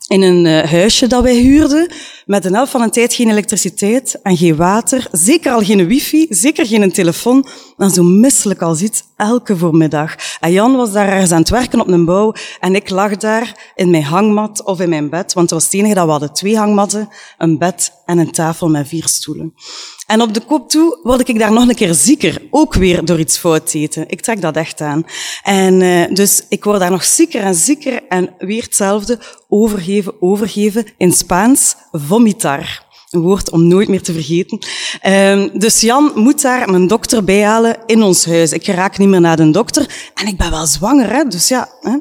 in 0.07 0.23
een 0.23 0.45
uh, 0.45 0.71
huisje 0.71 1.07
dat 1.07 1.23
wij 1.23 1.37
huurden, 1.37 1.93
met 2.27 2.45
een 2.45 2.55
helft 2.55 2.71
van 2.71 2.83
de 2.83 2.91
tijd 2.91 3.15
geen 3.15 3.31
elektriciteit 3.31 4.19
en 4.23 4.37
geen 4.37 4.57
water, 4.57 5.09
zeker 5.13 5.53
al 5.53 5.65
geen 5.65 5.87
wifi, 5.87 6.27
zeker 6.29 6.67
geen 6.67 6.93
telefoon, 6.93 7.49
en 7.79 7.91
zo 7.91 8.03
misselijk 8.03 8.63
als 8.63 8.83
iets, 8.83 9.03
elke 9.17 9.57
voormiddag. 9.57 10.15
En 10.41 10.53
Jan 10.53 10.77
was 10.77 10.93
daar 10.93 11.09
ergens 11.09 11.31
aan 11.31 11.41
het 11.41 11.49
werken 11.49 11.81
op 11.81 11.89
een 11.89 12.05
bouw, 12.05 12.35
en 12.61 12.75
ik 12.75 12.91
lag 12.91 13.17
daar 13.17 13.73
in 13.75 13.91
mijn 13.91 14.05
hangmat 14.05 14.65
of 14.65 14.81
in 14.81 14.89
mijn 14.89 15.11
bed, 15.11 15.33
want 15.33 15.51
het 15.51 15.61
was 15.61 15.65
het 15.65 15.75
enige 15.75 15.95
dat 15.95 16.05
we 16.05 16.11
hadden, 16.11 16.33
twee 16.33 16.57
hangmatten, 16.57 17.09
een 17.39 17.59
bed 17.59 17.93
en 18.05 18.19
een 18.19 18.31
tafel 18.31 18.69
met 18.69 18.89
vier 18.89 19.09
stoelen. 19.09 19.55
En 20.09 20.23
op 20.23 20.35
de 20.35 20.41
kop 20.41 20.71
toe 20.71 20.99
word 21.03 21.29
ik 21.29 21.39
daar 21.39 21.53
nog 21.53 21.69
een 21.69 21.75
keer 21.75 21.95
zieker. 21.95 22.43
Ook 22.51 22.75
weer 22.75 23.05
door 23.05 23.19
iets 23.19 23.39
fout 23.39 23.71
te 23.71 23.79
eten. 23.79 24.05
Ik 24.09 24.21
trek 24.21 24.41
dat 24.41 24.57
echt 24.57 24.81
aan. 24.81 25.05
En 25.43 25.81
uh, 25.81 26.15
dus 26.15 26.45
ik 26.49 26.65
word 26.65 26.81
daar 26.81 26.91
nog 26.91 27.05
zieker 27.05 27.43
en 27.43 27.55
zieker. 27.55 28.03
En 28.09 28.35
weer 28.39 28.63
hetzelfde. 28.63 29.19
Overgeven, 29.49 30.23
overgeven. 30.23 30.87
In 30.97 31.13
Spaans, 31.13 31.77
vomitar. 31.93 32.87
Een 33.11 33.21
woord 33.21 33.51
om 33.51 33.67
nooit 33.67 33.89
meer 33.89 34.03
te 34.03 34.13
vergeten. 34.13 34.59
Um, 35.07 35.51
dus 35.59 35.81
Jan 35.81 36.13
moet 36.15 36.43
daar 36.43 36.69
een 36.69 36.87
dokter 36.87 37.25
bij 37.25 37.43
halen 37.43 37.77
in 37.87 38.03
ons 38.03 38.27
huis. 38.27 38.53
Ik 38.53 38.67
raak 38.67 38.99
niet 38.99 39.09
meer 39.09 39.21
naar 39.21 39.37
de 39.37 39.51
dokter. 39.51 40.11
En 40.15 40.27
ik 40.27 40.37
ben 40.37 40.51
wel 40.51 40.67
zwanger, 40.67 41.13
hè? 41.13 41.25
dus 41.25 41.49
ja. 41.49 41.69
Hè? 41.81 41.97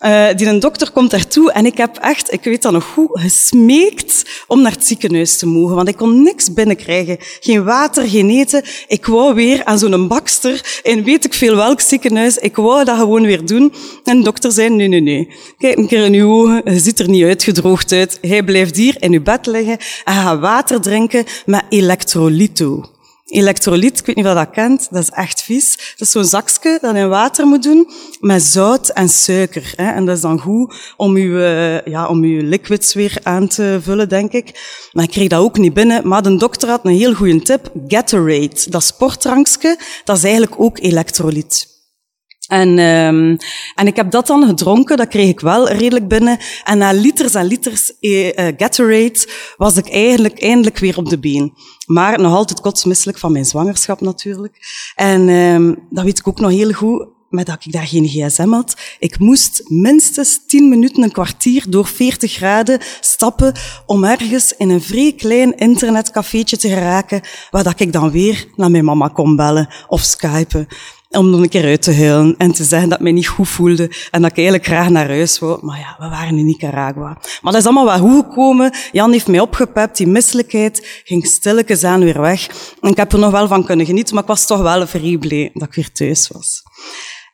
Uh, 0.00 0.36
die 0.36 0.46
een 0.46 0.60
dokter 0.60 0.90
komt 0.90 1.10
daartoe 1.10 1.52
en 1.52 1.66
ik 1.66 1.76
heb 1.76 1.96
echt, 1.96 2.32
ik 2.32 2.44
weet 2.44 2.62
dat 2.62 2.72
nog 2.72 2.84
goed, 2.84 3.08
gesmeekt 3.12 4.44
om 4.46 4.62
naar 4.62 4.72
het 4.72 4.86
ziekenhuis 4.86 5.38
te 5.38 5.46
mogen. 5.46 5.76
Want 5.76 5.88
ik 5.88 5.96
kon 5.96 6.22
niks 6.22 6.52
binnenkrijgen. 6.52 7.16
Geen 7.40 7.64
water, 7.64 8.08
geen 8.08 8.30
eten. 8.30 8.62
Ik 8.86 9.06
wou 9.06 9.34
weer 9.34 9.64
aan 9.64 9.78
zo'n 9.78 10.08
bakster 10.08 10.80
in 10.82 11.04
weet 11.04 11.24
ik 11.24 11.34
veel 11.34 11.56
welk 11.56 11.80
ziekenhuis. 11.80 12.36
Ik 12.36 12.56
wou 12.56 12.84
dat 12.84 12.98
gewoon 12.98 13.22
weer 13.22 13.46
doen. 13.46 13.72
En 14.04 14.16
de 14.16 14.24
dokter 14.24 14.52
zei, 14.52 14.68
nee, 14.68 14.88
nee, 14.88 15.00
nee. 15.00 15.28
Kijk 15.58 15.78
een 15.78 15.86
keer 15.86 16.04
in 16.04 16.14
uw 16.14 16.30
ogen. 16.30 16.62
Je 16.64 16.80
ziet 16.80 16.98
er 16.98 17.08
niet 17.08 17.24
uitgedroogd 17.24 17.92
uit. 17.92 18.18
Hij 18.20 18.42
blijft 18.42 18.76
hier 18.76 18.96
in 18.98 19.12
uw 19.12 19.22
bed 19.22 19.46
liggen 19.46 19.78
en 20.04 20.14
water 20.40 20.80
drinken 20.80 21.24
met 21.46 21.64
elektrolyto. 21.68 22.84
Elektrolyt, 23.26 23.98
ik 23.98 24.06
weet 24.06 24.16
niet 24.16 24.24
of 24.24 24.30
je 24.30 24.36
dat 24.36 24.50
kent, 24.50 24.88
dat 24.90 25.02
is 25.02 25.08
echt 25.08 25.42
vies. 25.42 25.76
Dat 25.96 26.06
is 26.06 26.10
zo'n 26.10 26.24
zakje 26.24 26.78
dat 26.80 26.94
in 26.94 27.08
water 27.08 27.46
moet 27.46 27.62
doen 27.62 27.90
met 28.20 28.42
zout 28.42 28.88
en 28.88 29.08
suiker. 29.08 29.72
Hè. 29.76 29.90
En 29.92 30.06
dat 30.06 30.16
is 30.16 30.22
dan 30.22 30.40
goed 30.40 30.74
om 30.96 31.14
uw, 31.14 31.36
uh, 31.36 31.80
ja, 31.80 32.06
om 32.06 32.22
uw 32.22 32.42
liquids 32.42 32.94
weer 32.94 33.18
aan 33.22 33.48
te 33.48 33.78
vullen, 33.82 34.08
denk 34.08 34.32
ik. 34.32 34.60
Maar 34.92 35.04
ik 35.04 35.10
kreeg 35.10 35.28
dat 35.28 35.40
ook 35.40 35.58
niet 35.58 35.74
binnen. 35.74 36.08
Maar 36.08 36.22
de 36.22 36.36
dokter 36.36 36.68
had 36.68 36.84
een 36.84 36.96
heel 36.96 37.14
goede 37.14 37.42
tip. 37.42 37.72
Gatorade, 37.88 38.70
dat 38.70 38.82
sportdrankje, 38.82 39.78
dat 40.04 40.16
is 40.16 40.22
eigenlijk 40.22 40.54
ook 40.60 40.78
elektrolyt. 40.78 41.69
En, 42.50 42.78
um, 42.78 43.36
en 43.74 43.86
ik 43.86 43.96
heb 43.96 44.10
dat 44.10 44.26
dan 44.26 44.46
gedronken, 44.46 44.96
dat 44.96 45.08
kreeg 45.08 45.28
ik 45.28 45.40
wel 45.40 45.68
redelijk 45.68 46.08
binnen. 46.08 46.38
En 46.64 46.78
na 46.78 46.92
liters 46.92 47.34
en 47.34 47.46
liters 47.46 47.92
uh, 48.00 48.28
Gatorade 48.56 49.26
was 49.56 49.76
ik 49.76 49.90
eigenlijk 49.90 50.42
eindelijk 50.42 50.78
weer 50.78 50.96
op 50.96 51.08
de 51.08 51.18
been. 51.18 51.52
Maar 51.86 52.20
nog 52.20 52.34
altijd 52.34 52.60
kotsmisselijk 52.60 53.18
van 53.18 53.32
mijn 53.32 53.44
zwangerschap 53.44 54.00
natuurlijk. 54.00 54.56
En 54.94 55.28
um, 55.28 55.86
dat 55.90 56.04
weet 56.04 56.18
ik 56.18 56.28
ook 56.28 56.40
nog 56.40 56.50
heel 56.50 56.72
goed, 56.72 57.06
met 57.28 57.46
dat 57.46 57.64
ik 57.64 57.72
daar 57.72 57.86
geen 57.86 58.08
gsm 58.08 58.48
had. 58.48 58.76
Ik 58.98 59.18
moest 59.18 59.62
minstens 59.68 60.40
tien 60.46 60.68
minuten, 60.68 61.02
een 61.02 61.12
kwartier 61.12 61.64
door 61.68 61.86
40 61.86 62.32
graden 62.32 62.80
stappen 63.00 63.54
om 63.86 64.04
ergens 64.04 64.54
in 64.56 64.70
een 64.70 64.82
vrij 64.82 65.12
klein 65.16 65.56
internetcafeetje 65.56 66.56
te 66.56 66.68
geraken, 66.68 67.20
waar 67.50 67.64
dat 67.64 67.80
ik 67.80 67.92
dan 67.92 68.10
weer 68.10 68.46
naar 68.56 68.70
mijn 68.70 68.84
mama 68.84 69.08
kon 69.08 69.36
bellen 69.36 69.68
of 69.88 70.00
skypen 70.00 70.68
om 71.18 71.30
nog 71.30 71.40
een 71.40 71.48
keer 71.48 71.64
uit 71.64 71.82
te 71.82 71.94
huilen 71.94 72.34
en 72.38 72.52
te 72.52 72.64
zeggen 72.64 72.88
dat 72.88 72.98
ik 72.98 73.04
mij 73.04 73.12
niet 73.12 73.26
goed 73.26 73.48
voelde 73.48 73.90
en 74.10 74.22
dat 74.22 74.30
ik 74.30 74.36
eigenlijk 74.36 74.66
graag 74.66 74.88
naar 74.88 75.08
huis 75.08 75.38
wou. 75.38 75.58
Maar 75.62 75.78
ja, 75.78 75.96
we 75.98 76.08
waren 76.08 76.38
in 76.38 76.46
Nicaragua. 76.46 77.18
Maar 77.42 77.52
dat 77.52 77.54
is 77.54 77.64
allemaal 77.64 77.84
wel 77.84 77.98
goed 77.98 78.24
gekomen. 78.24 78.72
Jan 78.92 79.12
heeft 79.12 79.26
mij 79.26 79.40
opgepept. 79.40 79.96
Die 79.96 80.06
misselijkheid 80.06 81.02
ging 81.04 81.26
stilletjes 81.26 81.84
aan 81.84 82.00
weer 82.00 82.20
weg. 82.20 82.46
En 82.80 82.90
ik 82.90 82.96
heb 82.96 83.12
er 83.12 83.18
nog 83.18 83.30
wel 83.30 83.48
van 83.48 83.64
kunnen 83.64 83.86
genieten, 83.86 84.14
maar 84.14 84.22
ik 84.22 84.28
was 84.28 84.46
toch 84.46 84.60
wel 84.60 84.86
vrij 84.86 85.16
blij 85.18 85.50
dat 85.54 85.68
ik 85.68 85.74
weer 85.74 85.92
thuis 85.92 86.28
was. 86.28 86.62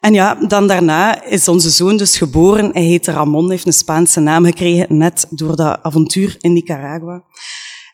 En 0.00 0.14
ja, 0.14 0.34
dan 0.34 0.66
daarna 0.66 1.24
is 1.24 1.48
onze 1.48 1.70
zoon 1.70 1.96
dus 1.96 2.16
geboren. 2.16 2.70
Hij 2.72 2.82
heet 2.82 3.06
Ramon, 3.06 3.50
heeft 3.50 3.66
een 3.66 3.72
Spaanse 3.72 4.20
naam 4.20 4.44
gekregen, 4.44 4.98
net 4.98 5.26
door 5.30 5.56
dat 5.56 5.78
avontuur 5.82 6.36
in 6.38 6.52
Nicaragua. 6.52 7.22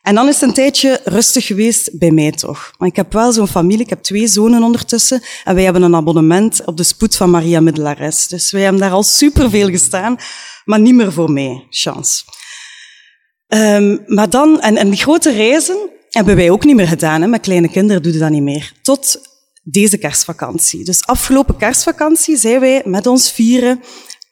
En 0.03 0.15
dan 0.15 0.27
is 0.27 0.33
het 0.33 0.43
een 0.43 0.53
tijdje 0.53 1.01
rustig 1.03 1.45
geweest 1.45 1.97
bij 1.97 2.11
mij 2.11 2.31
toch. 2.31 2.73
Maar 2.77 2.87
ik 2.87 2.95
heb 2.95 3.13
wel 3.13 3.31
zo'n 3.31 3.47
familie, 3.47 3.83
ik 3.83 3.89
heb 3.89 4.01
twee 4.01 4.27
zonen 4.27 4.63
ondertussen. 4.63 5.21
En 5.43 5.55
wij 5.55 5.63
hebben 5.63 5.81
een 5.81 5.95
abonnement 5.95 6.65
op 6.65 6.77
de 6.77 6.83
spoed 6.83 7.15
van 7.15 7.29
Maria 7.29 7.59
Middelares. 7.59 8.27
Dus 8.27 8.51
wij 8.51 8.61
hebben 8.61 8.81
daar 8.81 8.91
al 8.91 9.03
superveel 9.03 9.69
gestaan, 9.69 10.17
maar 10.65 10.79
niet 10.79 10.95
meer 10.95 11.11
voor 11.11 11.31
mij. 11.31 11.67
Chance. 11.69 12.23
Um, 13.47 14.03
maar 14.05 14.29
dan, 14.29 14.61
en, 14.61 14.77
en 14.77 14.89
die 14.89 14.99
grote 14.99 15.31
reizen 15.31 15.89
hebben 16.09 16.35
wij 16.35 16.49
ook 16.49 16.63
niet 16.63 16.75
meer 16.75 16.87
gedaan. 16.87 17.21
Hè. 17.21 17.27
Met 17.27 17.41
kleine 17.41 17.69
kinderen 17.69 18.01
doen 18.01 18.11
we 18.11 18.17
dat 18.17 18.29
niet 18.29 18.41
meer. 18.41 18.73
Tot 18.81 19.21
deze 19.63 19.97
kerstvakantie. 19.97 20.83
Dus 20.83 21.05
afgelopen 21.05 21.57
kerstvakantie 21.57 22.37
zijn 22.37 22.59
wij 22.59 22.81
met 22.85 23.07
ons 23.07 23.31
vieren 23.31 23.83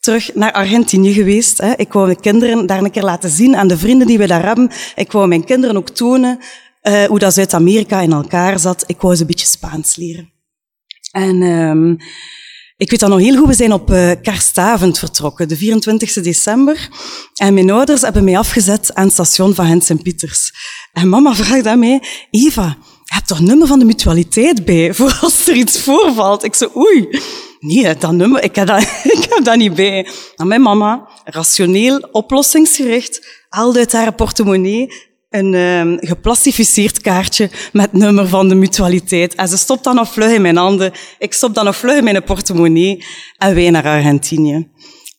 terug 0.02 0.34
naar 0.34 0.52
Argentinië 0.52 1.14
geweest. 1.14 1.58
Hè. 1.58 1.74
Ik 1.76 1.94
wou 1.94 2.06
mijn 2.06 2.20
kinderen 2.20 2.66
daar 2.66 2.84
een 2.84 2.92
keer 2.92 3.04
laten 3.04 3.30
zien 3.30 3.56
aan 3.56 3.68
de 3.68 3.78
vrienden 3.78 4.08
die 4.08 4.18
we 4.18 4.28
daar 4.28 4.46
hebben. 4.46 4.72
Ik 4.96 5.12
wou 5.12 5.28
mijn 5.28 5.44
kinderen 5.44 5.78
ook 5.78 5.90
tonen 5.90 6.40
uh, 6.84 7.04
hoe 7.04 7.20
dat 7.20 7.34
Zuid-Amerika 7.34 8.02
in 8.02 8.12
elkaar 8.12 8.60
zat. 8.60 8.84
Ik 8.88 9.02
wou 9.02 9.16
ze 9.16 9.22
een 9.22 9.28
beetje 9.28 9.46
Spaans 9.46 9.96
leren. 9.96 10.32
En 11.12 11.42
um, 11.42 11.98
ik 12.78 12.90
weet 12.90 13.00
dat 13.00 13.10
nog 13.10 13.20
heel 13.20 13.38
goed. 13.38 13.48
We 13.48 13.54
zijn 13.54 13.74
op 13.74 13.92
uh, 13.92 14.12
kerstavond 14.22 15.00
vertrokken, 15.00 15.48
de 15.48 15.58
24 15.58 16.14
december. 16.14 16.90
En 17.36 17.54
mijn 17.54 17.72
ouders 17.72 18.02
hebben 18.02 18.24
mij 18.24 18.38
afgezet 18.38 18.94
aan 18.94 19.04
het 19.04 19.14
station 19.14 19.56
van 19.56 19.66
Hens 19.66 19.90
en 19.90 20.02
Pieters. 20.02 20.52
En 20.94 21.10
mama 21.10 21.36
vraagt 21.36 21.66
aan 21.66 21.80
mij, 21.80 22.04
Eva, 22.30 22.78
je 23.04 23.14
hebt 23.14 23.28
toch 23.28 23.40
nummer 23.40 23.68
van 23.68 23.80
de 23.80 23.86
mutualiteit 23.86 24.66
bij, 24.66 24.94
voor 24.94 25.18
als 25.22 25.48
er 25.48 25.56
iets 25.56 25.80
voorvalt? 25.80 26.44
Ik 26.44 26.56
zo, 26.56 26.72
oei. 26.76 27.08
Nee, 27.62 27.96
dat 27.96 28.12
nummer, 28.12 28.44
ik 28.44 28.56
heb 28.56 28.68
dat, 28.68 28.82
ik 29.18 29.26
heb 29.30 29.44
dat 29.44 29.56
niet 29.56 29.74
bij. 29.76 30.08
En 30.36 30.48
mijn 30.48 30.62
mama, 30.62 31.08
rationeel, 31.24 32.08
oplossingsgericht, 32.12 33.44
haalde 33.50 33.80
uit 33.80 33.92
haar 33.92 34.14
portemonnee 34.14 35.10
een 35.30 35.54
um, 35.54 35.98
geplastificeerd 36.00 37.02
kaartje 37.02 37.50
met 37.74 37.94
nummer 37.94 38.28
van 38.28 38.50
de 38.50 38.56
mutualiteit. 38.56 39.36
En 39.36 39.48
ze 39.48 39.58
stopt 39.58 39.84
dan 39.84 39.96
nog 39.96 40.12
vlug 40.12 40.32
in 40.32 40.42
mijn 40.42 40.58
handen. 40.58 40.92
Ik 41.20 41.34
stop 41.34 41.54
dan 41.54 41.66
nog 41.66 41.76
vlug 41.76 41.98
in 41.98 42.04
mijn 42.04 42.24
portemonnee. 42.24 43.04
En 43.38 43.56
wij 43.56 43.70
naar 43.70 43.86
Argentinië 43.86 44.70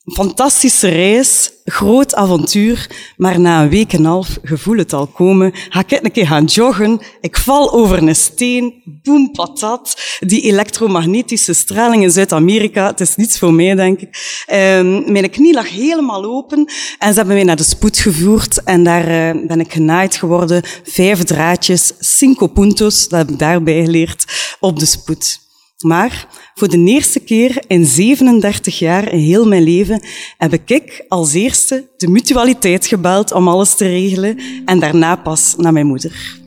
fantastische 0.05 0.89
reis, 0.89 1.51
groot 1.65 2.15
avontuur, 2.15 2.91
maar 3.17 3.41
na 3.41 3.63
een 3.63 3.69
week 3.69 3.93
en 3.93 3.99
een 3.99 4.05
half 4.05 4.39
gevoel 4.43 4.77
het 4.77 4.93
al 4.93 5.07
komen. 5.07 5.53
Ga 5.69 5.81
ik 5.81 5.99
een 6.03 6.13
keer 6.13 6.27
gaan 6.27 6.45
joggen, 6.45 7.01
ik 7.21 7.37
val 7.37 7.73
over 7.73 8.03
een 8.03 8.17
steen, 8.17 8.83
boem 9.03 9.31
patat. 9.31 9.97
Die 10.21 10.41
elektromagnetische 10.43 11.53
straling 11.53 12.03
in 12.03 12.11
Zuid-Amerika, 12.11 12.87
het 12.87 13.01
is 13.01 13.17
niets 13.17 13.39
voor 13.39 13.55
mij, 13.55 13.75
denk 13.75 14.01
ik. 14.01 14.45
Um, 14.53 15.13
mijn 15.13 15.31
knie 15.31 15.55
lag 15.55 15.69
helemaal 15.71 16.25
open 16.25 16.59
en 16.99 17.09
ze 17.09 17.17
hebben 17.17 17.35
mij 17.35 17.45
naar 17.45 17.57
de 17.57 17.63
spoed 17.63 17.99
gevoerd 17.99 18.63
en 18.63 18.85
daar 18.85 19.37
uh, 19.37 19.47
ben 19.47 19.61
ik 19.61 19.73
genaaid 19.73 20.17
geworden. 20.17 20.63
Vijf 20.85 21.23
draadjes, 21.25 21.93
cinco 21.99 22.47
puntos, 22.47 23.09
dat 23.09 23.19
heb 23.19 23.31
ik 23.31 23.39
daarbij 23.39 23.85
geleerd, 23.85 24.25
op 24.61 24.79
de 24.79 24.87
spoed. 24.87 25.41
Maar 25.83 26.27
voor 26.55 26.69
de 26.69 26.85
eerste 26.85 27.21
keer 27.21 27.65
in 27.67 27.85
37 27.85 28.79
jaar 28.79 29.13
in 29.13 29.19
heel 29.19 29.47
mijn 29.47 29.63
leven 29.63 30.03
heb 30.39 30.53
ik 30.53 31.05
als 31.09 31.33
eerste 31.33 31.91
de 31.97 32.09
mutualiteit 32.09 32.87
gebeld 32.87 33.33
om 33.33 33.49
alles 33.49 33.75
te 33.75 33.87
regelen 33.87 34.39
en 34.65 34.79
daarna 34.79 35.17
pas 35.17 35.55
naar 35.57 35.73
mijn 35.73 35.87
moeder. 35.87 36.41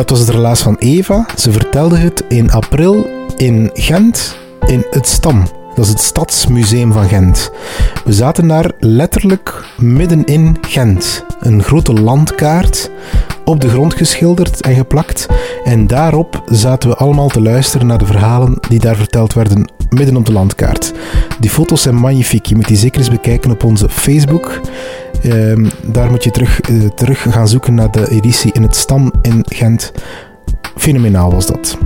Dat 0.00 0.10
was 0.10 0.18
het 0.18 0.28
relaas 0.28 0.60
van 0.60 0.76
Eva. 0.78 1.26
Ze 1.36 1.52
vertelde 1.52 1.96
het 1.96 2.24
in 2.28 2.50
april 2.50 3.06
in 3.36 3.70
Gent, 3.72 4.36
in 4.66 4.86
het 4.90 5.06
Stam. 5.06 5.46
Dat 5.74 5.84
is 5.84 5.90
het 5.90 6.00
Stadsmuseum 6.00 6.92
van 6.92 7.08
Gent. 7.08 7.50
We 8.04 8.12
zaten 8.12 8.48
daar 8.48 8.72
letterlijk 8.78 9.64
midden 9.76 10.24
in 10.24 10.56
Gent. 10.60 11.24
Een 11.40 11.62
grote 11.62 11.92
landkaart 11.92 12.90
op 13.44 13.60
de 13.60 13.68
grond 13.68 13.94
geschilderd 13.94 14.60
en 14.60 14.74
geplakt. 14.74 15.26
En 15.64 15.86
daarop 15.86 16.42
zaten 16.46 16.88
we 16.88 16.96
allemaal 16.96 17.28
te 17.28 17.42
luisteren 17.42 17.86
naar 17.86 17.98
de 17.98 18.06
verhalen 18.06 18.58
die 18.68 18.80
daar 18.80 18.96
verteld 18.96 19.32
werden 19.32 19.72
midden 19.90 20.16
op 20.16 20.26
de 20.26 20.32
landkaart. 20.32 20.92
Die 21.40 21.50
foto's 21.50 21.82
zijn 21.82 21.94
magnifiek. 21.96 22.46
Je 22.46 22.54
moet 22.54 22.68
die 22.68 22.76
zeker 22.76 23.00
eens 23.00 23.10
bekijken 23.10 23.50
op 23.50 23.64
onze 23.64 23.88
Facebook. 23.88 24.60
Ehm, 25.22 25.68
daar 25.82 26.10
moet 26.10 26.24
je 26.24 26.30
terug, 26.30 26.68
uh, 26.70 26.88
terug 26.88 27.22
gaan 27.22 27.48
zoeken 27.48 27.74
naar 27.74 27.90
de 27.90 28.10
editie 28.10 28.52
in 28.52 28.62
het 28.62 28.76
Stam 28.76 29.12
in 29.22 29.44
Gent. 29.48 29.92
Fenomenaal 30.76 31.30
was 31.30 31.46
dat. 31.46 31.78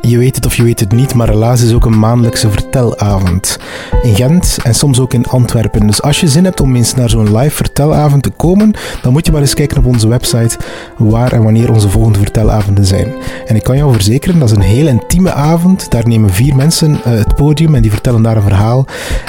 Je 0.00 0.18
weet 0.18 0.36
het 0.36 0.46
of 0.46 0.54
je 0.54 0.62
weet 0.62 0.80
het 0.80 0.92
niet, 0.92 1.14
maar 1.14 1.28
helaas 1.28 1.62
is 1.62 1.72
ook 1.72 1.84
een 1.84 1.98
maandelijkse 1.98 2.50
vertelavond 2.50 3.58
in 4.02 4.14
Gent 4.14 4.58
en 4.62 4.74
soms 4.74 5.00
ook 5.00 5.14
in 5.14 5.26
Antwerpen. 5.26 5.86
Dus 5.86 6.02
als 6.02 6.20
je 6.20 6.28
zin 6.28 6.44
hebt 6.44 6.60
om 6.60 6.76
eens 6.76 6.94
naar 6.94 7.10
zo'n 7.10 7.36
live 7.36 7.56
vertelavond 7.56 8.22
te 8.22 8.30
komen, 8.30 8.74
dan 9.02 9.12
moet 9.12 9.26
je 9.26 9.32
maar 9.32 9.40
eens 9.40 9.54
kijken 9.54 9.78
op 9.78 9.86
onze 9.86 10.08
website 10.08 10.58
waar 10.96 11.32
en 11.32 11.42
wanneer 11.42 11.72
onze 11.72 11.88
volgende 11.88 12.18
vertelavonden 12.18 12.84
zijn. 12.84 13.14
En 13.46 13.56
ik 13.56 13.62
kan 13.62 13.76
jou 13.76 13.92
verzekeren, 13.92 14.38
dat 14.38 14.50
is 14.50 14.56
een 14.56 14.62
heel 14.62 14.86
intieme 14.86 15.32
avond. 15.32 15.90
Daar 15.90 16.08
nemen 16.08 16.32
vier 16.32 16.56
mensen 16.56 16.90
uh, 16.90 16.98
het 17.04 17.34
podium 17.34 17.74
en 17.74 17.82
die 17.82 17.90
vertellen 17.90 18.22
daar 18.22 18.36
een 18.36 18.42
verhaal. 18.42 18.86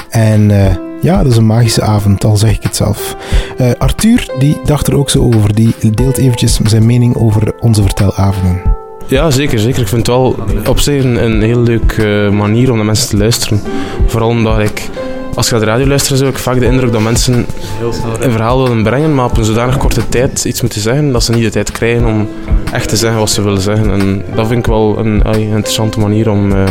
En... 0.10 0.50
Uh, 0.50 0.66
ja, 1.02 1.24
dat 1.24 1.32
is 1.32 1.38
een 1.38 1.46
magische 1.46 1.82
avond, 1.82 2.24
al 2.24 2.38
zeg 2.38 2.56
ik 2.56 2.64
het 2.64 2.76
zelf. 2.76 3.16
Uh, 3.62 3.72
Arthur, 3.78 4.32
die 4.40 4.58
dacht 4.64 4.88
er 4.88 4.96
ook 4.96 5.10
zo 5.10 5.20
over. 5.20 5.56
Die 5.56 5.76
deelt 5.92 6.18
eventjes 6.18 6.60
zijn 6.64 6.86
mening 6.86 7.16
over 7.16 7.54
onze 7.60 7.82
vertelavonden. 7.82 8.79
Ja, 9.10 9.32
zeker, 9.32 9.60
zeker. 9.60 9.82
Ik 9.82 9.88
vind 9.88 10.08
het 10.08 10.16
wel 10.16 10.36
op 10.68 10.80
zich 10.80 11.04
een, 11.04 11.42
heel 11.42 11.60
leuke 11.60 12.30
manier 12.32 12.72
om 12.72 12.76
naar 12.76 12.86
mensen 12.86 13.10
te 13.10 13.18
luisteren. 13.18 13.62
Vooral 14.08 14.30
omdat 14.30 14.60
ik 14.60 14.90
als 15.36 15.46
je 15.50 15.52
naar 15.52 15.64
de 15.64 15.70
radio 15.70 15.88
luistert, 15.88 16.20
heb 16.20 16.30
ik 16.30 16.38
vaak 16.38 16.60
de 16.60 16.66
indruk 16.66 16.92
dat 16.92 17.02
mensen 17.02 17.46
een 18.20 18.32
verhaal 18.32 18.64
willen 18.64 18.84
brengen, 18.84 19.16
maar 19.16 19.26
op 19.26 19.38
een 19.38 19.44
zodanig 19.44 19.78
korte 19.78 20.10
tijd 20.10 20.46
iets 20.46 20.62
moeten 20.62 20.82
zeggen 20.82 21.12
dat 21.12 21.24
ze 21.24 21.32
niet 21.32 21.44
de 21.44 21.50
tijd 21.50 21.72
krijgen 21.72 22.06
om 22.06 22.30
echt 22.72 22.90
te 22.90 22.96
zeggen 22.96 23.20
wat 23.20 23.30
ze 23.30 23.42
willen 23.42 23.62
zeggen. 23.62 23.92
En 23.92 24.24
dat 24.36 24.48
vind 24.48 24.60
ik 24.60 24.66
wel 24.66 24.98
een, 24.98 25.22
een 25.24 25.40
interessante 25.40 26.00
manier 26.00 26.30
om 26.30 26.52
uh, 26.52 26.70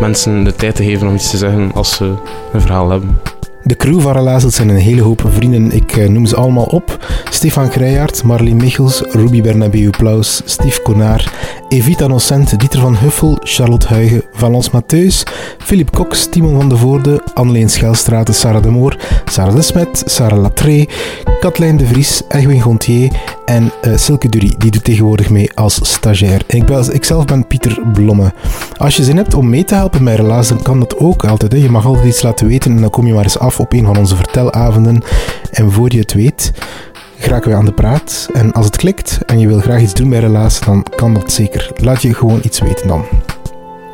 mensen 0.00 0.44
de 0.44 0.54
tijd 0.54 0.74
te 0.74 0.84
geven 0.84 1.08
om 1.08 1.14
iets 1.14 1.30
te 1.30 1.36
zeggen 1.36 1.70
als 1.74 1.96
ze 1.96 2.12
een 2.52 2.60
verhaal 2.60 2.90
hebben. 2.90 3.20
De 3.68 3.76
crew 3.76 4.00
van 4.00 4.12
Relazelt 4.12 4.54
zijn 4.54 4.68
een 4.68 4.76
hele 4.76 5.02
hoop 5.02 5.22
vrienden. 5.26 5.72
Ik 5.72 5.96
eh, 5.96 6.08
noem 6.08 6.26
ze 6.26 6.36
allemaal 6.36 6.64
op. 6.64 7.06
Stefan 7.30 7.68
Kreijaert, 7.68 8.22
Marleen 8.22 8.56
Michels, 8.56 9.00
Ruby 9.00 9.42
Bernabeu 9.42 9.90
Plaus, 9.90 10.42
Steve 10.44 10.82
Konaar, 10.82 11.32
Evita 11.68 12.06
Nocent, 12.06 12.60
Dieter 12.60 12.80
van 12.80 12.96
Huffel, 12.96 13.38
Charlotte 13.42 13.86
Huigen, 13.86 14.22
Valence 14.32 14.70
Mattheus, 14.72 15.22
Philip 15.58 15.90
Cox, 15.90 16.26
Timon 16.26 16.56
van 16.56 16.68
de 16.68 16.76
Voorde, 16.76 17.22
Anneleen 17.34 17.70
Schelstraat, 17.70 18.34
Sarah 18.34 18.62
de 18.62 18.70
Moor, 18.70 18.96
Sarah 19.24 19.54
de 19.54 19.62
Smet, 19.62 20.02
Sarah 20.06 20.40
Latré, 20.40 20.86
Katlijn 21.40 21.76
de 21.76 21.86
Vries, 21.86 22.22
Edwin 22.28 22.60
Gontier 22.60 23.10
en 23.44 23.72
uh, 23.82 23.96
Silke 23.96 24.28
Dury. 24.28 24.54
Die 24.58 24.70
doet 24.70 24.84
tegenwoordig 24.84 25.30
mee 25.30 25.50
als 25.54 25.80
stagiair. 25.82 26.42
En 26.46 26.56
ik, 26.56 26.66
ben, 26.66 26.94
ik 26.94 27.04
zelf 27.04 27.24
ben 27.24 27.46
Pieter 27.46 27.80
Blomme. 27.92 28.32
Als 28.76 28.96
je 28.96 29.04
zin 29.04 29.16
hebt 29.16 29.34
om 29.34 29.48
mee 29.48 29.64
te 29.64 29.74
helpen 29.74 30.02
met 30.02 30.16
Relaas, 30.16 30.48
dan 30.48 30.62
kan 30.62 30.80
dat 30.80 30.96
ook 30.96 31.24
altijd. 31.24 31.52
Je 31.52 31.70
mag 31.70 31.86
altijd 31.86 32.06
iets 32.06 32.22
laten 32.22 32.46
weten 32.46 32.70
en 32.70 32.80
dan 32.80 32.90
kom 32.90 33.06
je 33.06 33.12
maar 33.12 33.24
eens 33.24 33.38
af 33.38 33.57
op 33.60 33.72
een 33.72 33.84
van 33.84 33.98
onze 33.98 34.16
vertelavonden. 34.16 35.02
En 35.50 35.72
voor 35.72 35.92
je 35.92 35.98
het 35.98 36.12
weet, 36.12 36.52
geraken 37.18 37.50
we 37.50 37.56
aan 37.56 37.64
de 37.64 37.72
praat. 37.72 38.28
En 38.32 38.52
als 38.52 38.64
het 38.64 38.76
klikt 38.76 39.18
en 39.26 39.38
je 39.38 39.46
wil 39.46 39.60
graag 39.60 39.80
iets 39.80 39.94
doen 39.94 40.10
bij 40.10 40.18
Relaas, 40.18 40.60
dan 40.60 40.86
kan 40.96 41.14
dat 41.14 41.32
zeker. 41.32 41.70
Laat 41.76 42.02
je 42.02 42.14
gewoon 42.14 42.40
iets 42.42 42.60
weten 42.60 42.88
dan. 42.88 43.04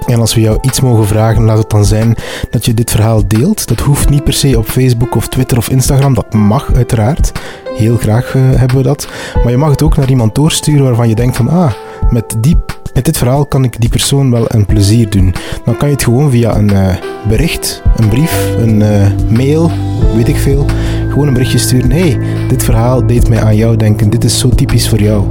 En 0.07 0.21
als 0.21 0.35
we 0.35 0.41
jou 0.41 0.59
iets 0.61 0.81
mogen 0.81 1.07
vragen, 1.07 1.45
laat 1.45 1.59
het 1.59 1.71
dan 1.71 1.85
zijn 1.85 2.15
dat 2.51 2.65
je 2.65 2.75
dit 2.75 2.91
verhaal 2.91 3.29
deelt. 3.29 3.69
Dat 3.69 3.81
hoeft 3.81 4.09
niet 4.11 4.25
per 4.25 4.33
se 4.33 4.59
op 4.59 4.67
Facebook 4.67 5.17
of 5.17 5.29
Twitter 5.29 5.59
of 5.59 5.69
Instagram. 5.69 6.15
Dat 6.15 6.33
mag 6.33 6.75
uiteraard. 6.75 7.33
Heel 7.77 7.97
graag 7.97 8.35
uh, 8.35 8.43
hebben 8.43 8.77
we 8.77 8.83
dat. 8.83 9.09
Maar 9.35 9.51
je 9.51 9.57
mag 9.57 9.71
het 9.71 9.83
ook 9.83 9.97
naar 9.97 10.09
iemand 10.09 10.35
doorsturen 10.35 10.85
waarvan 10.85 11.09
je 11.09 11.15
denkt 11.15 11.37
van 11.37 11.49
ah, 11.49 11.73
met, 12.11 12.37
die, 12.39 12.57
met 12.95 13.05
dit 13.05 13.17
verhaal 13.17 13.47
kan 13.47 13.65
ik 13.65 13.81
die 13.81 13.91
persoon 13.91 14.31
wel 14.31 14.45
een 14.49 14.67
plezier 14.67 15.11
doen. 15.11 15.35
Dan 15.65 15.77
kan 15.77 15.89
je 15.89 15.95
het 15.95 16.05
gewoon 16.05 16.31
via 16.31 16.57
een 16.57 16.73
uh, 16.73 16.95
bericht, 17.29 17.83
een 17.97 18.09
brief, 18.09 18.49
een 18.59 18.81
uh, 18.81 19.07
mail, 19.29 19.71
weet 20.15 20.29
ik 20.29 20.37
veel 20.37 20.67
gewoon 21.15 21.29
een 21.29 21.35
berichtje 21.35 21.59
sturen. 21.59 21.91
hey, 21.91 22.19
dit 22.49 22.65
verhaal 22.65 23.07
deed 23.07 23.29
mij 23.29 23.43
aan 23.43 23.57
jou 23.57 23.77
denken. 23.77 24.11
Dit 24.11 24.25
is 24.25 24.39
zo 24.39 24.49
typisch 24.49 24.89
voor 24.89 25.01
jou. 25.01 25.25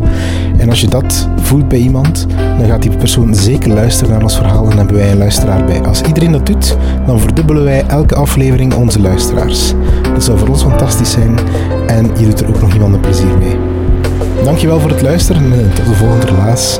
En 0.58 0.70
als 0.70 0.82
je 0.82 0.88
dat 0.88 1.28
voelt 1.36 1.68
bij 1.68 1.78
iemand, 1.78 2.28
dan 2.58 2.68
gaat 2.68 2.82
die 2.82 2.98
persoon 2.98 3.36
zeker 3.36 3.74
luisteren 3.74 4.14
naar 4.14 4.24
ons 4.24 4.36
verhaal 4.36 4.64
en 4.64 4.70
dan 4.70 4.78
hebben 4.78 4.96
wij 4.96 5.12
een 5.12 5.18
luisteraar 5.18 5.66
bij. 5.66 5.82
Als 5.82 6.02
iedereen 6.02 6.32
dat 6.32 6.46
doet, 6.46 6.78
dan 7.06 7.20
verdubbelen 7.20 7.64
wij 7.64 7.86
elke 7.88 8.16
aflevering 8.16 8.74
onze 8.74 9.02
luisteraars. 9.02 9.74
Dat 10.14 10.24
zou 10.24 10.38
voor 10.38 10.48
ons 10.48 10.64
fantastisch 10.64 11.12
zijn 11.12 11.38
en 11.88 12.12
je 12.20 12.26
doet 12.26 12.40
er 12.42 12.48
ook 12.48 12.62
nog 12.62 12.74
iemand 12.74 12.94
een 12.94 13.00
plezier 13.00 13.38
mee. 13.38 13.58
Dankjewel 14.44 14.80
voor 14.80 14.90
het 14.90 15.02
luisteren 15.02 15.54
en 15.54 15.74
tot 15.74 15.86
de 15.86 15.96
volgende 15.96 16.26
relaas. 16.26 16.80